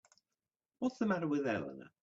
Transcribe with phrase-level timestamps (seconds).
[0.79, 1.91] What's the matter with Eleanor?